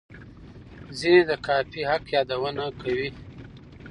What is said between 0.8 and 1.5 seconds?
ځینې د